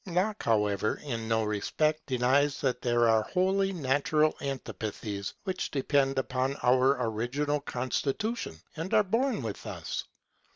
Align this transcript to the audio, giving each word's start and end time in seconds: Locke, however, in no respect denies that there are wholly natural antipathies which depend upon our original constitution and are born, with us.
Locke, 0.07 0.41
however, 0.41 0.99
in 1.03 1.27
no 1.27 1.43
respect 1.43 2.07
denies 2.07 2.59
that 2.61 2.81
there 2.81 3.07
are 3.07 3.21
wholly 3.21 3.71
natural 3.71 4.35
antipathies 4.41 5.35
which 5.43 5.69
depend 5.69 6.17
upon 6.17 6.55
our 6.63 6.97
original 7.07 7.59
constitution 7.61 8.59
and 8.75 8.95
are 8.95 9.03
born, 9.03 9.43
with 9.43 9.63
us. 9.67 10.05